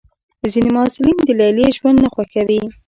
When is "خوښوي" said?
2.13-2.61